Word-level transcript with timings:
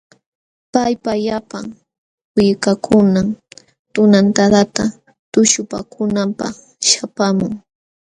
Paypa 0.73 1.11
llapan 1.25 1.65
willkankunam 2.35 3.27
tunantadata 3.93 4.83
tuśhupaakunanpaq 5.31 6.55
śhapaamun. 6.87 7.53